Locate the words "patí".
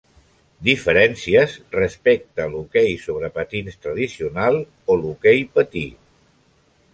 5.59-5.85